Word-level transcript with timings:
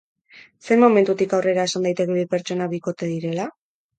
Zein 0.67 0.79
momentutik 0.83 1.35
aurrera 1.39 1.65
esan 1.69 1.85
daiteke 1.87 2.15
bi 2.19 2.25
pertsona 2.31 2.69
bikote 2.75 3.13
direla? 3.13 3.49